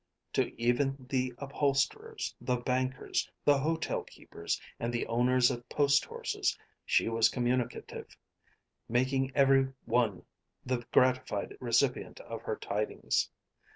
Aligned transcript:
To 0.33 0.59
even 0.59 1.05
the 1.09 1.31
upholsterers, 1.37 2.33
the 2.41 2.55
bankers, 2.57 3.29
the 3.45 3.59
hotel 3.59 4.01
keepers 4.03 4.59
and 4.79 4.91
the 4.91 5.05
owners 5.05 5.51
of 5.51 5.69
post 5.69 6.05
horses 6.05 6.57
she 6.83 7.07
was 7.07 7.29
communicative, 7.29 8.17
making 8.89 9.31
every 9.35 9.67
one 9.85 10.25
the 10.65 10.83
gratified 10.91 11.55
recipient 11.59 12.19
of 12.21 12.41
her 12.41 12.55
tidings. 12.55 13.29